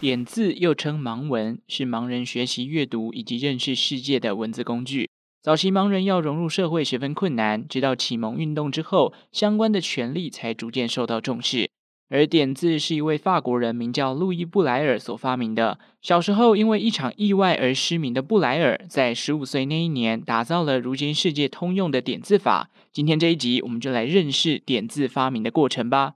[0.00, 5.10] 点字又称盲文，是盲人学习阅读以及认识世界的文字工具。
[5.42, 11.68] 早期盲人要融入社会十分困难，直到启蒙运动之后，相关的权利才逐渐受到重视。
[12.10, 15.80] 而点字是一位法国人名叫路易布莱尔所发明的。
[16.00, 22.70] 小时候因为一场意外而失明的布莱尔，在十五岁那一年打造了如今世界通用的点字法。
[22.92, 26.14] 今天这一集，我们就来认识点字发明的过程吧。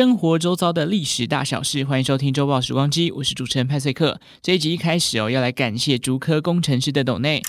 [0.00, 4.18] 生活周遭的历史大小事，欢迎收听周报时光机，我是主持人派翠克。
[4.40, 7.42] 这一集一开始哦，要来感谢竹科工程师的董内，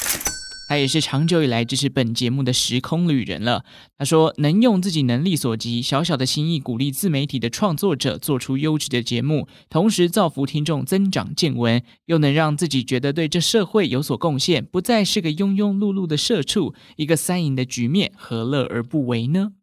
[0.68, 3.64] 他也是长久以来支持本节目的时空旅人了。
[3.98, 19.54] 他说，能用自己能力所及，小小的心意鼓励自媒体的创作者做出优质的节目，同时造福听众，增长见闻，又能让自己觉得对这社会有所贡献，不再是个庸庸碌碌的社畜，一个三赢的局面，何乐而不为呢？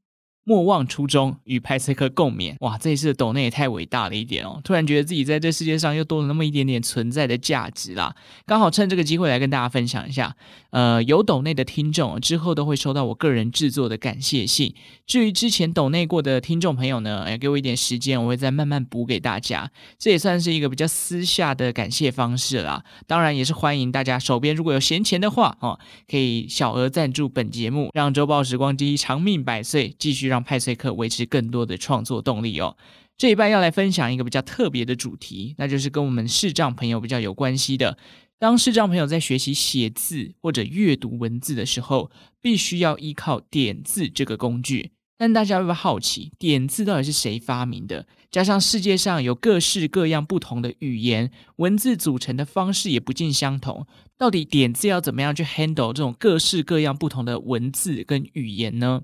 [0.48, 2.56] 莫忘初衷，与派翠克共勉。
[2.60, 4.58] 哇，这一次的斗内也太伟大了一点哦！
[4.64, 8.16] 突然觉得自己在这世界上又多了那么一点点存在的价值啦。
[8.46, 10.34] 刚好趁这个机会来跟大家分享一下。
[10.70, 14.74] 呃，有斗内的听众之后都会收到我个人制作的感谢信。
[15.06, 19.70] 至于之前斗内过的听众朋友呢，哎，给我一点时间，我会再慢慢补给大家。
[19.98, 22.82] 这也算是一个比较私下的感谢方式啦。
[23.06, 25.78] 当然，也是欢迎大家手边如果有闲钱的话，哦，
[26.10, 30.38] 可以小额赞助本节目，让周报时光机长命百岁，继续让。
[30.39, 32.77] 让派翠克维持更多的创作动力哦。
[33.17, 37.98] 这一半要来分享一个比较特别的主题，那就是跟我们视障朋友比较有关系的。
[38.39, 44.92] 当视障朋友在学习写字或者阅读文字的时候，必须要依靠点字这个工具。
[45.20, 48.06] 但大家会不会好奇，点字到底是谁发明的？
[48.31, 53.84] 加上世界上有各式各样不同的语言，文字组成的方式也不尽相同，
[54.16, 59.03] 到底点字要怎么样去 handle 这种各式各样不同的文字跟语言呢？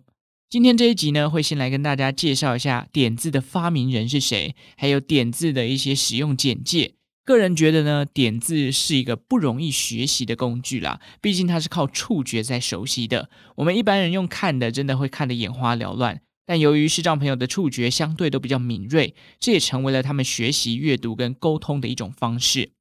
[0.55, 6.95] 今天这一集呢，会先来跟大家介绍一下点字的发明人是谁，还有点字的一些使用简介。
[7.25, 13.31] 个人觉得呢，点字是一个不容易学习的工具啦，毕竟它是靠触觉在熟悉的。
[13.57, 16.21] 我们一般人用看的，真的会看得眼花缭乱。
[16.47, 22.74] 但由于视障朋友的触觉相对都比较敏锐，这也成为了他们学习阅读跟沟通的一种方式。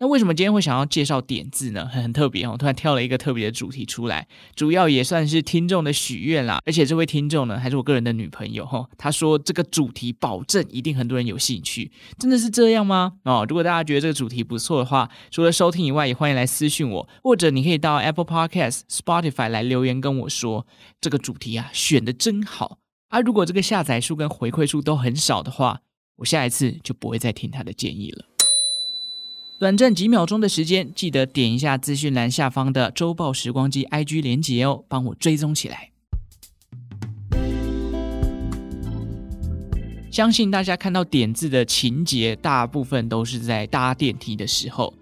[0.00, 1.86] 那为什么今天会想要介绍点字呢？
[1.86, 6.60] 很很特别哦，突然挑了一个特别的主题出来，主要也算是听众的许愿啦。
[6.66, 8.88] 而且这位听众呢，还是我个人的女朋友哈。
[8.98, 13.12] 她说这个主题保证一定很多人有兴趣，真的是这样吗？
[13.22, 20.66] 哦，如果大家觉得这个主题不错的话，除了收听以外，也欢迎来私讯我，或者你可以到 Apple Podcast、Spotify 来留言跟我说
[21.00, 22.78] 这个主题啊，选的真好
[23.10, 23.20] 啊。
[23.20, 25.82] 如果这个下载数跟回馈数都很少的话，
[26.16, 28.33] 我下一次就不会再听他的建议了。
[29.56, 35.90] 短暂几秒钟的时间，记得点一下资讯栏下方的周报时光机 IG 连结哦，帮我追踪起来。
[40.10, 44.92] 相信大家看到点字的情节，大部分都是在搭电梯的时候。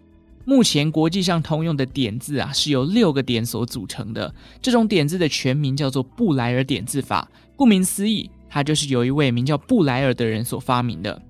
[0.45, 4.35] 目前国际上通用的点字啊，是由六个点所组成的。
[4.61, 7.27] 这种点字的全名叫做布莱尔点字法，
[7.57, 11.23] 顾名思义，它就是由一位名叫布莱尔的人所发明的。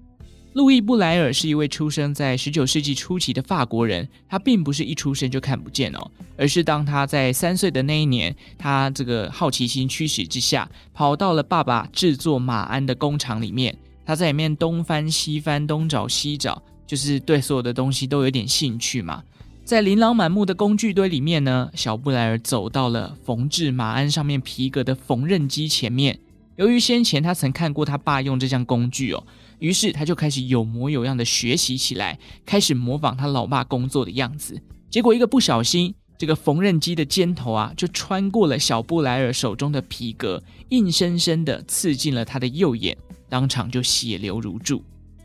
[0.52, 13.74] 路易布莱尔是一位出生在十九世纪初期的法国人，他并不是一出生就看不见哦，而是当他在三岁的那一年，他这个好奇心驱使之下，跑到了爸爸制作马鞍的工厂里面，
[14.04, 19.22] 他在里面东翻西翻，东找西找，就是对所有的东西都有点兴趣嘛。
[19.64, 26.18] 在琳琅满目的工具堆里面呢，小布莱尔走到了缝制马鞍上面皮革的缝纫机前面，
[26.56, 29.24] 由于先前他曾看过他爸用这项工具哦。
[29.62, 34.60] 于是他就开始有模有样的学习起来，开始模仿他老爸工作的样子。
[34.90, 44.82] 结果一个不小心，这个缝纫机的尖头啊，就穿过了小布莱尔手中的皮革，硬生生的刺进了他的右眼，当场就血流如注。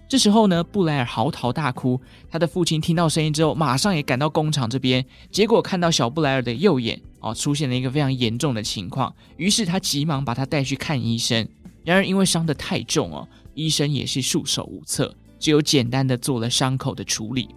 [0.07, 1.99] 这时候呢，布莱尔嚎啕大哭。
[2.29, 9.11] 他的父亲听到声音之后，马上也赶到工厂这边，结果看到小布莱尔的右眼哦，出现了一个非常严重的情况。
[9.37, 11.47] 于是他急忙把他带去看医生。
[11.83, 13.25] 然而因为伤得太重哦。
[13.57, 17.49] 医生也是束手无策，只有简单的做了伤口的处理。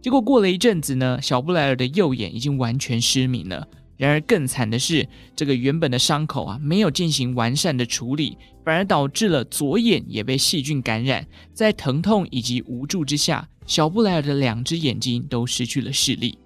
[0.00, 3.68] 结果过了一阵子呢，小布莱尔的右眼已经完全失明了。
[3.96, 5.06] 然而更惨的是，
[5.36, 11.24] 这个原本的伤口啊，没有进行完善的处理，反而导致了左眼也被细菌感染。
[11.52, 16.36] 在疼痛以及无助之下，小布莱尔的两只眼睛都失去了视力。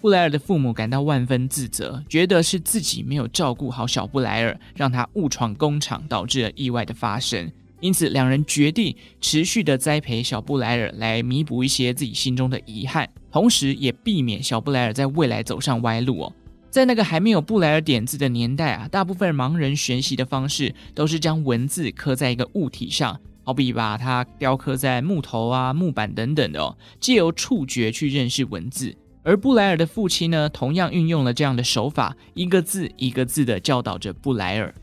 [0.00, 7.50] 布莱尔的父母感到万分自责，觉得是自己没有照顾好小布莱尔，让他误闯工厂，导致了意外的发生。
[7.80, 16.32] 因此两人决定持续的栽培小布莱尔，来弥补一些自己心中的遗憾，同时也避免小布莱尔在未来走上歪路哦。
[16.70, 28.94] 在那个还没有布莱尔点字的年代啊，大部分盲人学习的方式都是将文字刻在一个物体上，好比把它雕刻在木头啊、木板等等的哦，借由触觉去认识文字。
[29.22, 34.74] 而布莱尔的父亲呢，同样运用了这样的手法，一个字一个字的教导着布莱尔。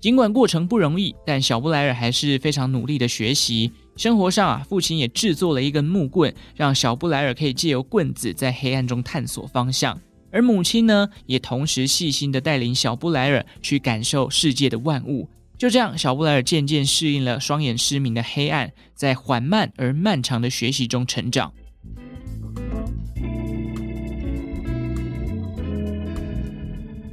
[0.00, 3.72] 尽管过程不容易，但小布莱尔还是非常努力的学习。
[3.96, 10.00] 生活上啊，父亲也制作了一根木棍，让小布莱尔可以借由棍子在黑暗中探索方向。
[10.30, 15.28] 而母亲呢，也同时细心的带领小布莱尔去感受世界的万物。
[15.56, 21.52] 就这样，小布莱尔渐渐适应了双眼失明的黑暗，在缓慢而漫长的学习中成长。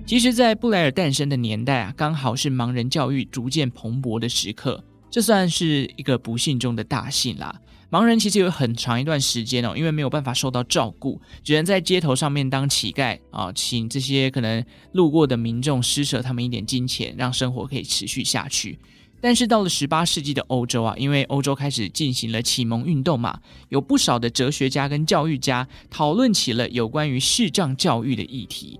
[0.05, 7.59] 其实，在布莱尔诞生的年代啊，刚好是盲人教育逐渐蓬勃的时刻，这算是一个不幸中的大幸啦。
[7.89, 18.77] 盲人其实有很长一段时间哦，因为没有办法受到照顾，只能在街头上面当乞丐啊，请这些可能路过的民众施舍他们一点金钱，让生活可以持续下去。
[19.19, 28.79] 但是到了十八世纪的欧洲啊，因为欧洲开始进行了启蒙运动嘛，有不少的哲学家跟教育家讨论起了有关于视障教育的议题。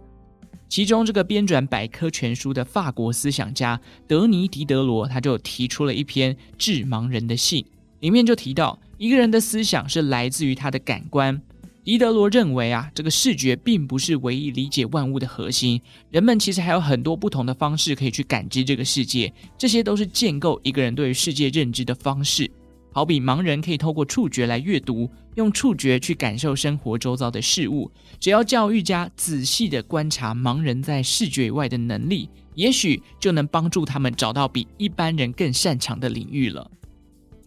[0.67, 7.63] 其中，这个编纂百科全书的法国思想家德尼·狄德罗，他就提出了一篇《致盲人的信》，
[7.99, 11.41] 里面就提到，一个人的思想是来自于他的感官。
[11.83, 15.79] 狄德罗认为啊，这个视觉并不是唯一理解万物的核心，
[16.09, 22.49] 人们其实还有很多不同的方式可以去感知这个世界，这些都是建构一个人对于世界认知的方式。
[22.95, 27.91] 好比盲人可以透过触觉来阅读，用触觉去感受生活周遭的事物。
[28.21, 36.71] 只要教育家仔细地观察盲人在视觉以外的能力，也许就能帮助他们找到比一般人更擅长的领域了。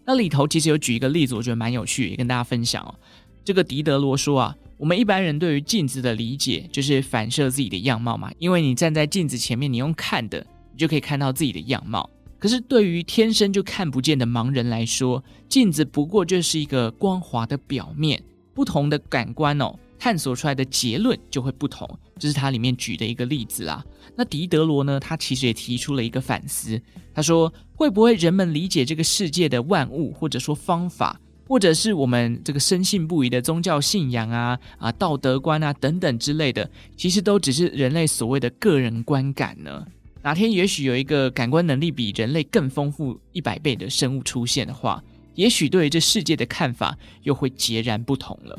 [0.05, 2.95] 那里头其实有举一个例子，我觉得蛮有趣，也跟大家分享哦。
[3.43, 12.11] 这个狄德罗说啊，我们一般人对于镜子的理解就是反射自己的样貌嘛，因为你站在镜子前面，你用看的，你就可以看到自己的样貌。
[12.39, 18.23] 可是，对于天生就看不见的盲人来说，镜子不过就是一个光滑的表面。
[18.55, 21.89] 不同的感官哦，探索出来的结论就会不同。
[22.19, 23.85] 这是他里面举的一个例子啦。
[24.17, 26.81] 那狄德罗呢，他其实也提出了一个反思。
[27.15, 39.87] 他说，会不会人们理解这个世界的万物，或者说方法，或者是我们这个深信不疑的宗教信仰啊、啊道德观啊等等之类的，其实都只是人类所谓的个人观感呢？
[40.23, 45.03] 哪天也许有一个感官能力比人类更丰富一百倍的生物出现的话，
[45.35, 48.59] 也许对于这世界的看法又会截然不同了。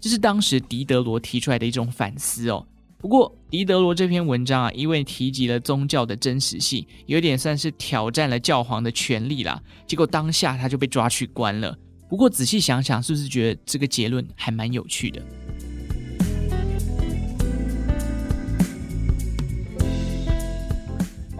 [0.00, 2.66] 这是当时狄德罗提出来的一种反思哦。
[2.98, 9.60] 不过狄德罗这篇文章啊，因为提及了宗教的真实性，有点算是挑战了教皇的权力啦。
[9.88, 11.76] 结果当下他就被抓去关了。
[12.08, 15.20] 不过仔细想想，是不是觉得这个结论还蛮有趣的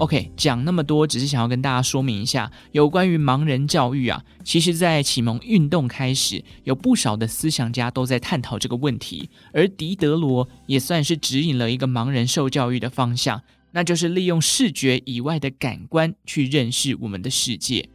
[0.03, 13.41] ？OK，讲那么多，只是想要跟大家说明一下，有关于盲人教育啊，其实，在启蒙运动开始，有不少的思想家都在探讨这个问题，而狄德罗也算是指引了一个盲人受教育的方向，
[13.71, 17.89] 那就是利用视觉以外的感官去认识我们的世界。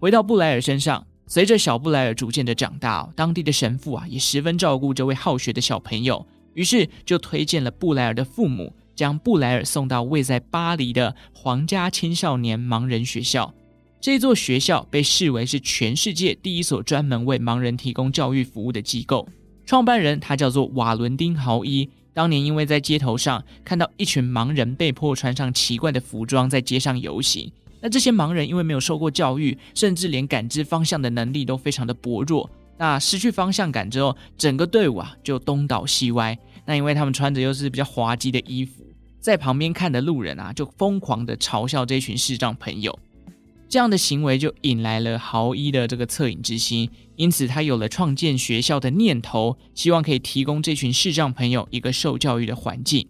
[0.00, 8.74] 回到布莱尔身上，随着小布莱尔逐渐的长大，当地的神父啊，也十分照顾这位好学的小朋友，于是就推荐了布莱尔的父母。
[9.02, 13.52] 将布莱尔送到位在巴黎的皇家青少年盲人学校。
[14.00, 19.28] 这座学校被视为是全世界第一所专门为盲人提供教育服务的机构。
[19.66, 21.90] 创办人他叫做瓦伦丁·豪伊。
[22.14, 32.48] 当年因为在街头上看到一群盲人被迫穿上奇怪的服装在街上游行，那这些盲人因为没有受过教育，甚至连感知方向的能力都非常的薄弱。
[32.78, 36.38] 那失去方向感之后，整个队伍啊就东倒西歪。
[36.64, 38.84] 那因为他们穿着又是比较滑稽的衣服，
[39.22, 42.98] 在旁边看的路人啊，就疯狂的嘲笑这群视障朋友。
[43.68, 53.06] 这样的行为就引来了豪伊的这个恻隐之心，因此他有了创建学校的念头，希望可以提供这群视障朋友一个受教育的环境。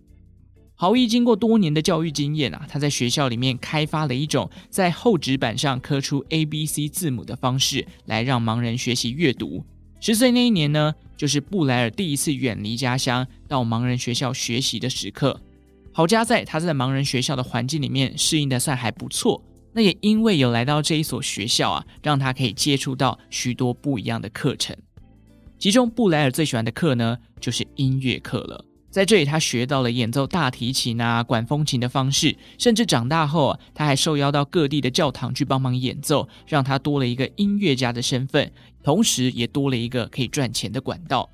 [0.74, 9.64] 豪伊经过多年的教育经验啊，他在学校里面开发了一种在厚纸板上刻出 A、B、C 字母的方式，来让盲人学习阅读。
[9.98, 15.40] 十岁那一年呢，就是布莱尔第一次远离家乡到盲人学校学习的时刻。
[15.92, 19.42] 好家在他在盲人学校的环境里面适应的算还不错。
[19.74, 24.76] 那也因为有来到这一所学校啊，让他可以接触到许多不一样的课程。
[25.58, 28.64] 其中布莱尔最喜欢的课呢，就是音乐课了。
[28.90, 41.30] 在这里，他学到了演奏大提琴啊、管风琴的方式，甚至长大后啊，他还受邀到各地的教堂去帮忙演奏，让他多了一个音乐家的身份，同时也多了一个可以赚钱的管道。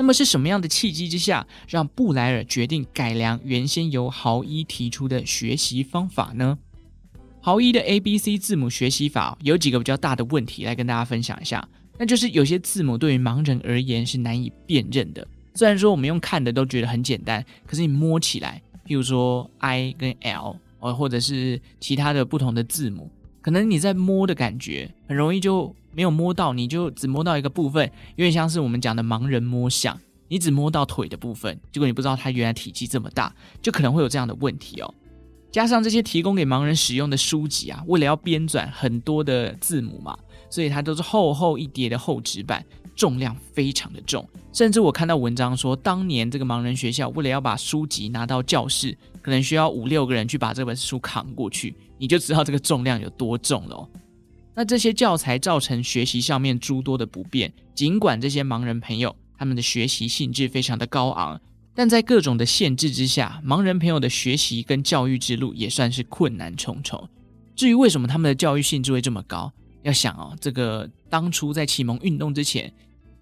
[0.00, 6.56] 那么是什么样的契机之下，让布莱尔决定改良原先由豪伊提出的学习方法呢？
[7.42, 11.68] 豪伊的 A B C 字母学习法有几个比较大的问题，来跟大家分享一下。
[11.98, 15.28] 那就是有些字母对于盲人而言是难以辨认的。
[15.54, 23.10] 虽然说我们用看的都觉得很简单，可是你摸起来，譬如说 I 跟 L，哦，或者是其他的不同的字母，
[23.42, 34.94] 可能你在摸的感觉很容易就没有摸到，你就只摸到一个部分，有点像是我们讲的盲人摸象，你只摸到腿的部分，结果你不知道它原来体积这么大，就可能会有这样的问题哦。
[35.50, 40.16] 加上这些提供给盲人使用的书籍啊，为了要编纂很多的字母嘛，
[40.48, 42.64] 所以它都是厚厚一叠的厚纸板。
[42.96, 53.88] 重量非常的重，甚至我看到文章说，当年这个盲人学校为了要把书籍拿到教室，可能需要五六个人去把这本书扛过去，你就知道这个重量有多重了哦。
[54.60, 61.40] 那这些教材造成学习上面诸多的不便，尽管这些盲人朋友他们的学习兴致非常的高昂，
[61.74, 67.08] 但在各种的限制之下，盲人朋友的学习跟教育之路也算是困难重重。
[67.56, 69.50] 至于为什么他们的教育兴致会这么高，
[69.82, 72.70] 要想哦，这个当初在启蒙运动之前。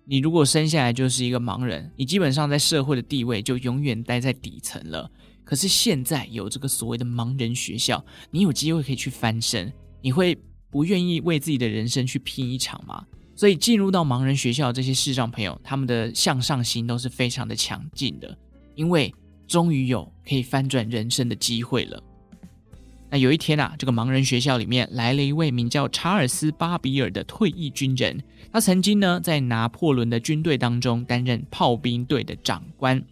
[0.06, 5.08] 你如果生下来就是一个盲人，你基本上在社会的地位就永远待在底层了。
[5.44, 10.36] 可是现在有这个所谓的盲人学校，你有机会可以去翻身，你会
[10.70, 13.06] 不愿意为自己的人生去拼一场吗？
[13.34, 18.36] 所以进入到盲人学校这些视障朋友，他们的向上心都是非常的强劲的，
[18.74, 19.14] 因为
[19.46, 22.02] 终于有可以翻转人生的机会了。
[23.10, 28.22] 那有一天啊，这个盲人学校里面来了一位名叫查尔斯·巴比尔的退役军人。
[28.52, 33.02] 他曾经呢在拿破仑的军队当中担任炮兵队的长官。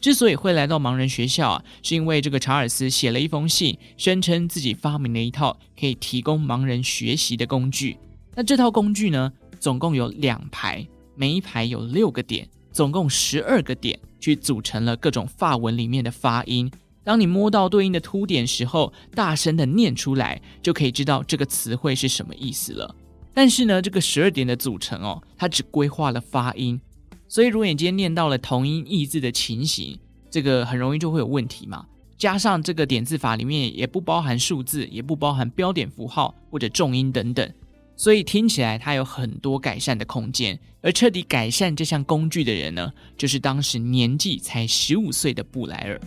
[0.00, 7.96] 之所以会来到盲人学校啊，是因为这个查尔斯写了一封信，声称自己发明了一套可以提供盲人学习的工具。
[8.34, 10.86] 那这套工具呢，总共有两排，
[11.16, 16.70] 每一排有六个点，总共十二个点，去组成了各种发文里面的发音。
[17.02, 22.94] 当你摸到对应的凸点时候，大声的念出来，就可以知道这个词汇是什么意思了。
[23.34, 26.80] 但是呢，这个十二点的组成哦，它只规划了发音，
[27.28, 29.98] 所以如果你今天念到了同音异字的情形，
[30.30, 31.84] 这个很容易就会有问题嘛。
[32.16, 37.48] 加上这个点字法里面也不包含数字，也不包含标点符号或者重音等等，
[37.94, 40.58] 所以听起来它有很多改善的空间。
[40.80, 46.00] 而彻底改善这项工具的人呢，就是当时年纪才十五岁的布莱尔。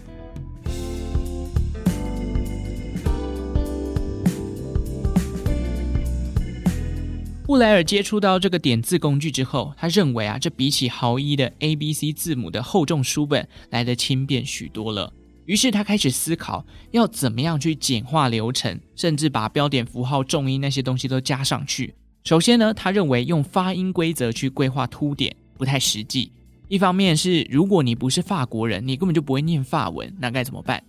[7.52, 15.12] 布莱尔接触到这个点字工具之后，他认为啊，这比起豪伊的 A B C 字母的厚重书本来得轻便许多了。
[15.44, 21.94] 于是他开始思考要怎么样去简化流程，甚至把标点符号、重音那些东西都加上去。
[22.24, 26.32] 首先呢，他认为用发音规则去规划凸点不太实际。
[26.70, 30.82] 一方面是如果你不是法国人，你根本就不会念法文，那该怎么办？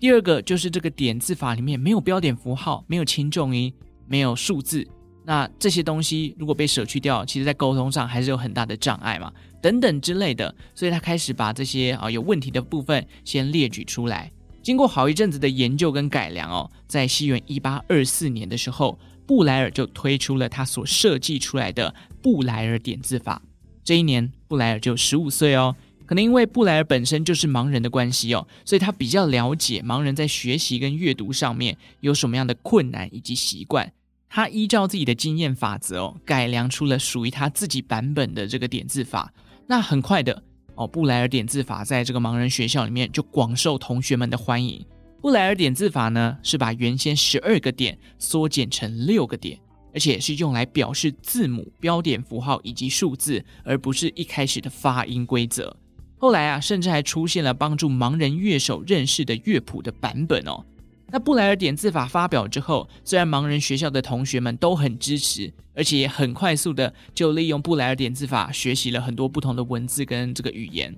[0.00, 3.70] 第二个就是这个点字法里面没有标点符号，没有轻重音，
[4.08, 4.88] 没有数字。
[5.26, 10.54] 那这些东西如果被舍去掉，其实在沟通上还是有很大的障碍嘛，等等之类的。
[10.72, 14.30] 所以他开始把这些啊有问题的部分先列举出来。
[14.62, 21.92] 经过好一阵子的研究跟改良哦，在西元一八二四年的时候，布莱尔就推出了他所设计出来的
[22.22, 23.42] 布莱尔点字法。
[23.82, 25.74] 这一年，布莱尔就十五岁哦。
[26.04, 33.92] 可能因为布莱尔本身就是盲人的关系哦，所以他比较了解盲人在学习跟阅读上面有什么样的困难以及习惯。
[34.28, 39.32] 他依照自己的经验法则哦，改良出了属于他自己版本的这个点字法。
[39.66, 40.42] 那很快的
[40.74, 44.84] 哦，布莱尔点字法在这个盲人学校里面就广受同学们的欢迎。
[45.22, 49.58] 布莱尔点字法呢，是把原先十二个点缩减成六个点，
[49.94, 55.74] 而且是用来表示字母、标点符号以及数字，而不是一开始的发音规则。
[56.18, 60.64] 后来啊，甚至还出现了帮助盲人乐手认识的乐谱的版本哦。
[61.10, 70.94] 那布莱尔点字法发表之后，虽然盲人学校的同学们都很支持，而且也很快速的就利用布莱尔点字法学习了很多不同的文字跟这个语言。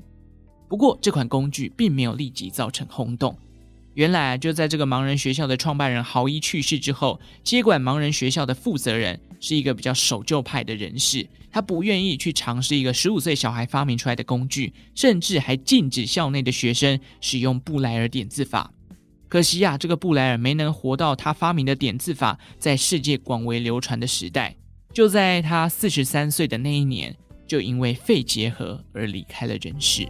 [0.66, 3.36] 不过这款工具并没有立即造成轰动。
[3.94, 18.72] 原来就在这个盲人学校的创办人豪伊去世之后，接管盲人学校的负责人是一个比较守旧派的人士，他不愿意去尝试一个十五岁小孩发明出来的工具，甚至还禁止校内的学生使用布莱尔点字法。
[19.28, 24.56] 可惜呀这个布莱尔没能活到他发明的点字法在世界广为流传的时代。
[24.94, 27.14] 就在他四十三岁的那一年
[27.46, 30.08] 就因为肺结核而离开了人世。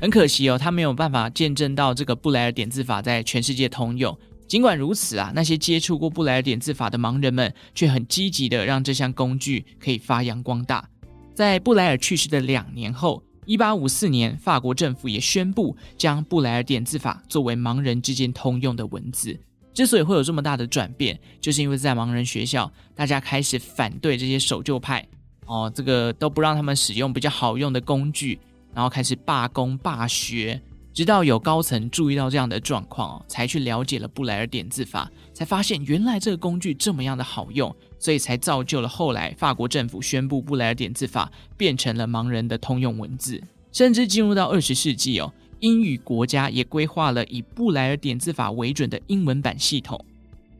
[0.00, 4.16] 很可惜哦他没有办法见证到这个布莱尔点字法在全世界通用。
[4.46, 10.86] 尽管如此啊那些接触过布莱尔点字法的盲人们却很积极的让这项工具可以发扬光大。
[11.34, 19.36] 在布莱尔去世的两年后一八五四年，法国政府也宣布将布莱尔点字法作为盲人之间通用的文字。
[19.74, 25.04] 之所以会有这么大的转变，就是因为在盲人学校，大家开始反对这些守旧派，
[25.46, 28.38] 哦，这个都不让他们使用比较好用的工具，
[28.72, 30.62] 然后开始罢工罢学。
[30.92, 43.40] 直到有高层注意到这样的状况哦，才去了解了布莱尔点字法，才发现原来这个工具这么样的好用，所以才造就了后来法国政府宣布布莱尔点字法变成了盲人的通用文字。
[43.70, 50.04] 甚至进入到二十世纪哦，英语国家也规划了以布莱尔点字法为准的英文版系统。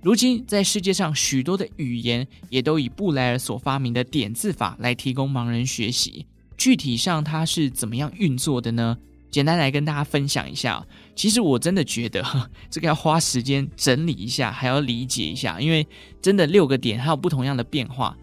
[0.01, 6.25] 如今，在世界上许多的语言也都以布莱尔所发明的点字法来提供盲人学习。
[6.57, 8.97] 具体上它是怎么样运作的呢？
[9.31, 10.85] 简单来跟大家分享一下，
[11.15, 12.25] 其实我真的觉得
[12.69, 15.87] 这个要花时间整理一下，还要理解一下，因为
[16.21, 18.17] 真的六个点还有不同样的变化。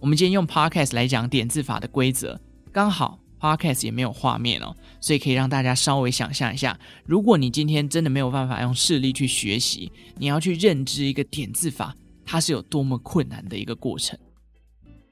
[0.00, 2.40] 我们今天用 Podcast 来讲点字法的规则，
[2.72, 11.94] 刚好 Podcast 也没有画面哦，所以可以让大家稍微想象一下，如果你今天真的没有办法用视力去学习，你要去认知一个点字法，
[12.24, 14.18] 它是有多么困难的一个过程。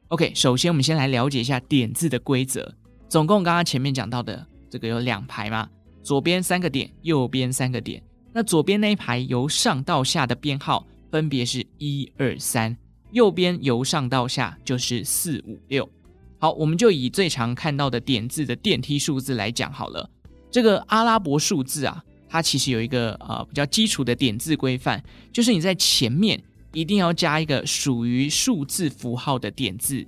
[0.09, 2.75] OK，首先我们先来了解一下点字的规则，
[3.09, 4.47] 总共刚刚前面讲到的。
[4.73, 5.69] 这个有两排嘛，
[6.03, 8.03] 左边三个点，右边三个点。
[8.33, 12.75] 那左边那一排由上到下的编号分别是一二三，
[13.11, 15.87] 右边由上到下就是四五六。
[16.39, 20.09] 好，我们就以最常看到的点字的电梯数字来讲好了。
[20.51, 30.07] 这个阿拉伯数字啊，它其实有一个呃比较基础的点字规范，就是你在前面一定要加一个属于数字符号的点字。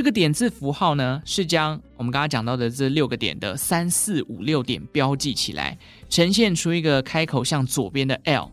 [0.00, 5.76] 这个点字符号呢，是将我们刚刚讲到的这六个点的三四五六点标记起来，
[6.08, 8.50] 呈现出一个开口向左边的 L，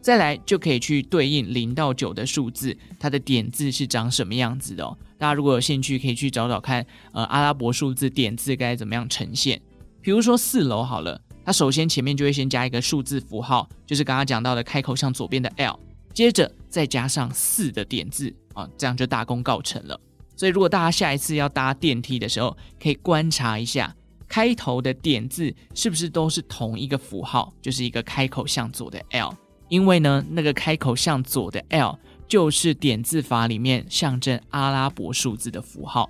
[0.00, 4.96] 再来就可以去对应零到九的数字，它的点字是长什么样子的哦。
[5.18, 9.60] 大家如果有兴趣，可以去找找看，呃，阿拉伯数字点字该怎么样呈现。
[10.00, 15.78] 比如说四楼好了，它首先前面就会先加一个数字符号，就是刚刚讲到的开口向左边的 L，
[16.14, 20.00] 接着再加上四的点字啊，这样就大功告成了。
[20.38, 23.92] 所以，如果大家下一次要搭电梯的时候，可以观察一下
[24.28, 29.34] 开头的点字是不是都是同一个符号，就是一个开口向左的 L。
[29.68, 31.98] 因为呢，那个开口向左的 L
[32.28, 36.08] 就是点字法里面象征阿拉伯数字的符号。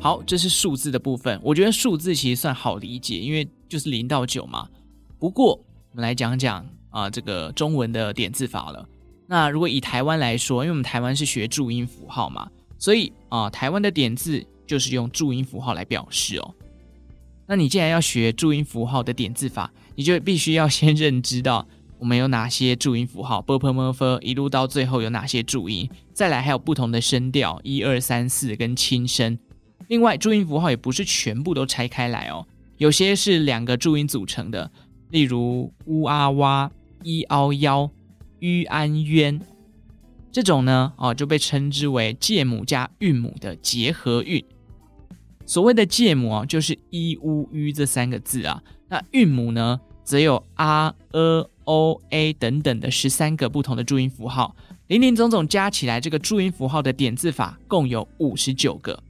[0.00, 1.38] 好，这是数字的部分。
[1.42, 4.66] 我觉得数字其实算好理解，因为就是零到九嘛。
[5.18, 6.66] 不过，我们来讲讲。
[6.90, 8.88] 啊，这个中文的点字法了。
[9.26, 16.54] 那如果以台湾来说，因为我们台湾是学注音符号嘛，所以啊，台湾的点字就是用注音符号来表示哦。
[17.46, 21.66] 那你既然要学注音符号的点字法，你就必须要先认知到
[21.98, 29.38] 我们有哪些注音符号，b p m f 一路到最后有哪些注音，再来还有不同的声调，一二三四跟轻声。
[29.88, 32.46] 另外，注音符号也不是全部都拆开来哦，
[32.78, 34.70] 有些是两个注音组成的，
[35.10, 36.70] 例如乌啊哇。
[37.02, 37.90] 一凹幺、
[38.40, 39.40] 吁安渊，
[40.30, 44.44] 这种呢，哦，就被称之为介母加韵母的结合韵。
[45.46, 48.62] 所谓的介母啊，就是一、乌、吁这三个字啊。
[48.88, 54.54] 那韵母呢，则有啊、呃、o、a 等等的十三个不同的注音符号，
[54.88, 59.02] 林林总总加起来，这个注音符号的点字法共有五十九个。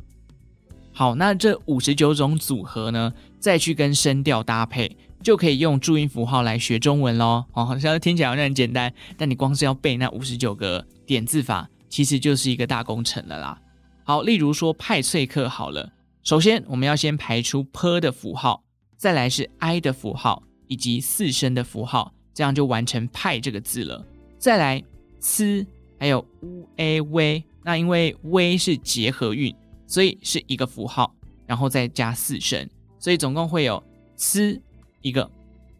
[0.92, 4.96] 好，那这五十九种组合呢，再去跟声调搭配。
[5.22, 7.44] 就可以用注音符号来学中文喽。
[7.52, 13.60] 哦，好像听起来好像很简单，但你光是要背那五十九个点字法，其实就是一个大工程了啦。
[14.04, 18.62] 好，例如说派翠克好了，首先我们要先排出 “p” 的符号，
[18.96, 24.04] 再来是 “i” 的符号以及四声的符号，这样就完成“派”这个字了。
[24.38, 24.82] 再来
[25.18, 25.66] “c”
[25.98, 29.54] 还有 “u a v”，那因为 “v” 是结合韵，
[29.86, 31.12] 所以是一个符号，
[31.46, 33.82] 然后再加四声，所以总共会有
[34.16, 34.62] “c”。
[35.00, 35.30] 一个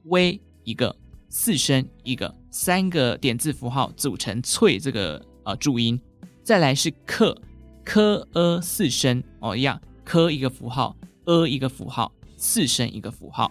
[0.05, 0.95] 微一个
[1.29, 6.01] 四声一个三个点字符号组成“翠”这个呃注音，
[6.43, 7.37] 再来是克
[7.85, 13.51] 科呃四声哦一样科一个符号呃一个符号四声一个符号，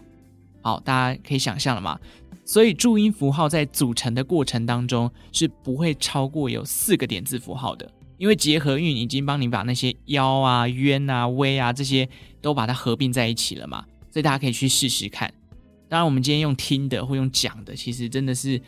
[0.62, 1.99] 好，大家可以想象了吗？
[2.45, 12.08] 所以注音符号在组成的过程当中是不会超过有四个点字符号的，因为结合韵已经帮你把那些腰啊、渊啊、微啊这些
[12.41, 15.34] 都把它合并在一起了嘛，所以大家可以去试试看。
[15.89, 18.62] 当然，我们今天用听的或用讲的，其实真的是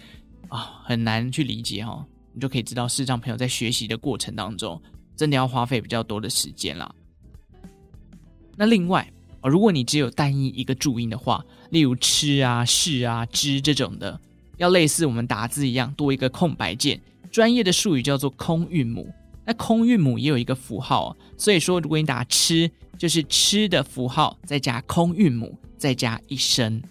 [0.48, 4.82] 啊、很难去理解哈、你就可以知道视障朋友在学习的过程当中，
[5.16, 6.94] 真的要花费比较多的时间啦。
[8.56, 9.12] 那另外，
[9.44, 14.20] 如果你只有单一一个注音的话，例如吃啊、是啊、知这种的，
[14.58, 17.00] 要类似我们打字一样多一个空白键，
[17.32, 19.14] 专业的术语叫做空韵母。
[19.46, 26.82] 那空韵母也有一个符号，所以说如果你打吃，就是吃的符号再加空韵母，再加一声。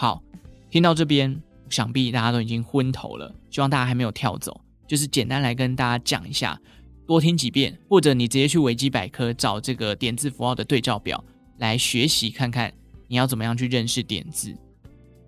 [0.00, 0.22] 好，
[0.70, 4.58] 听到这边，想必大家都已经昏头了，希望大家还没有跳走。
[4.88, 6.58] 就是简单来跟大家讲一下，
[7.06, 11.22] 多听几遍，或者你直接去维基百科找这个点字符号的对照表
[11.58, 12.72] 来学习看看，
[13.08, 14.56] 你要怎么样去认识点字，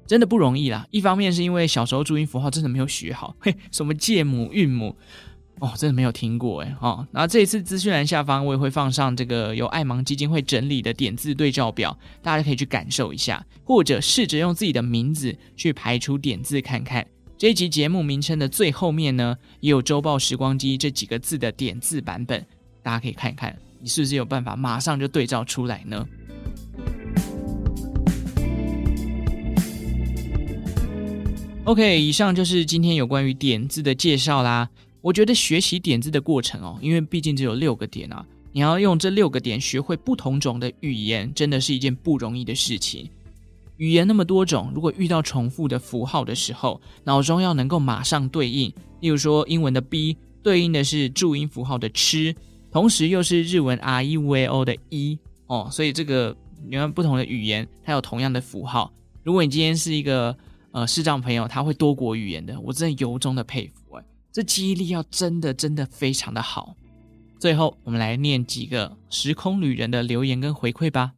[0.07, 0.87] 真的不容易啦。
[0.91, 4.97] 一方面是因为小时候注音符号真的没有学好，嘿，什么介母、韵母。
[5.61, 17.07] 哦，真的没有听过哎，哦，然后这一次资讯栏下方我也会放上这个由爱盲基金会整理的点字对照表，大家可以去感受一下，或者试着用自己的名字去排出点字看看。
[17.39, 22.45] 这一集节目名称的最后面呢，也有周报时光机这几个字的点字版本，
[22.83, 26.05] 大家可以看一看，你是不是有办法马上就对照出来呢
[31.65, 34.69] ？OK，以上就是今天有关于点字的介绍啦。
[35.03, 43.11] 我觉得学习点字的过程哦，因为毕竟只有六个点啊，你要用这六个点学会不同种的语言，真的是一件不容易的事情。
[43.79, 48.73] 语言那么多种，如果遇到重复的符号的时候，脑中要能够马上对应。
[49.01, 52.33] 例如说，英文的 b 对应的是注音符号的吃，
[52.71, 58.93] 同时又是日文 r e v o 的一哦，所以这个你看不同的语言，它有同样的符号。
[59.25, 60.37] 如果你今天是一个
[60.71, 63.82] 呃视障朋友，他会多国语言的，我真的由衷的佩服。
[64.33, 66.75] 这记忆力要真的真的非常的好。
[67.39, 71.13] 最后，我们来念几个时空旅人的留言跟回馈吧。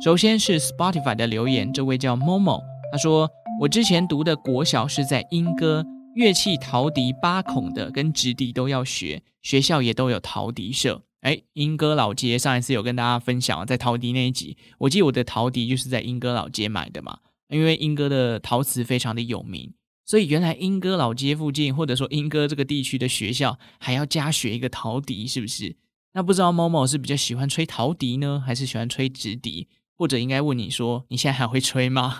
[0.00, 3.28] 首先是 Spotify 的留言，这位叫 Momo，他说
[3.60, 19.72] ：“我之前读的国小是在莺歌，乐器陶笛八孔的跟直笛都要学，学校也都有陶笛社。”哎，莺歌老街上一次有跟大家分享，在陶笛那一集，我记得我的陶笛就是在莺歌老街买的嘛，因为莺歌的陶瓷非常的有名，
[20.04, 25.76] 所以原来莺歌老街附近或者说莺歌这个地区的学校还要加学一个陶笛，是不是？
[26.14, 29.68] 那不知道某某是比较喜欢吹陶笛呢，还是喜欢吹直笛？
[29.96, 32.18] 或者应该问你说，你现在还会吹吗？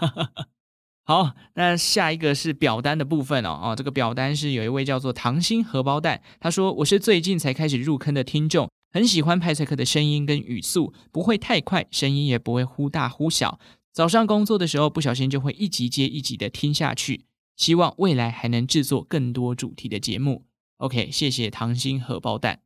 [1.05, 8.71] 好，那下一个是表单的部分哦，哦，这个表单是有一位叫做糖心荷包蛋，他说我是最近才开始入坑的听众。
[8.93, 13.59] 很喜欢派赛克的声音跟语速，不会太快，声音也不会忽大忽小。
[13.91, 17.25] 早上工作的时候，不小心就会一集接一集的听下去。
[17.57, 20.47] 希望未来还能制作更多主题的节目。
[20.79, 22.61] OK，谢谢糖心荷包蛋，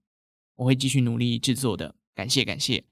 [0.57, 1.97] 我会继续努力制作的。
[2.15, 2.85] 感谢感谢。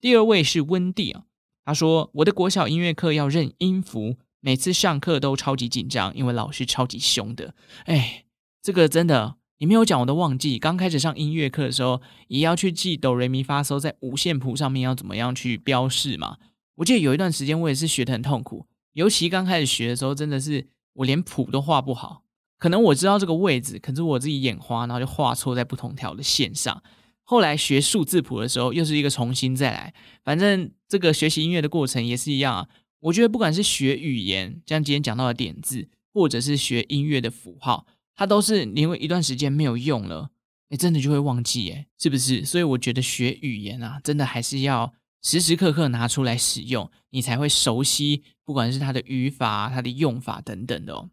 [0.00, 1.24] 第二位是温蒂啊，
[1.64, 7.54] 他说我的国小音乐课要认音符，每次上课都超级紧张，因为老师超级凶的。
[7.86, 8.26] 哎，
[8.62, 9.37] 这个真的。
[9.60, 10.56] 你没有讲，我都忘记。
[10.56, 16.38] 刚开始上音乐课的时候，也要去记哆来咪发嗦，在五线谱上面要怎么样去标示嘛。
[16.76, 22.22] 我记得有一段时间，我也是学得很痛苦，尤其刚开始学的时候，真的是我连谱都画不好。
[22.56, 26.80] 可能我知道这个位置，可是我自己眼花，然后就画错在不同条的线上。
[27.24, 29.92] 后来学数字谱的时候，又是一个重新再来。
[30.24, 32.68] 反正这个学习音乐的过程也是一样啊。
[33.00, 37.86] 我觉得不管是学语言，像今天讲到的点字，或者是学音乐的符号。
[38.18, 40.30] 它都是因为一段时间没有用了，
[40.70, 42.44] 哎，真的就会忘记，哎，是不是？
[42.44, 51.08] 所以我觉得学语言啊，真的还是要时时刻刻拿出来使用，你才会熟悉，不管是它的语法、它的用法等等的哦。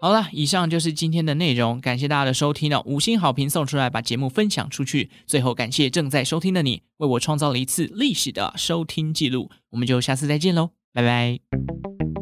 [0.00, 5.10] 好了，以上就是今天的内容，感谢大家的收听哦，五星好评送出来，把节目分享出去。
[5.26, 9.50] 最后感谢正在收听的你，为我创造了一次历史的收听记录。
[9.72, 12.15] 我们就下次再见喽，拜拜。